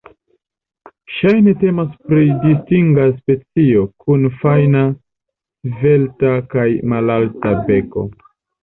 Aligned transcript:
Ŝajne 1.17 1.53
temas 1.63 1.91
pri 2.07 2.23
distinga 2.47 3.05
specio, 3.19 3.85
kun 4.07 4.27
fajna, 4.41 4.83
svelta 5.77 6.37
kaj 6.57 6.69
malalta 6.97 7.59
beko. 7.71 8.11